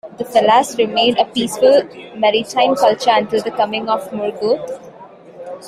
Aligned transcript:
The 0.17 0.23
Falas 0.23 0.75
remained 0.79 1.19
a 1.19 1.25
peaceful 1.25 1.83
maritime 2.17 2.73
culture 2.75 3.11
until 3.11 3.43
the 3.43 3.51
coming 3.51 3.87
of 3.87 4.09
Morgoth. 4.09 4.79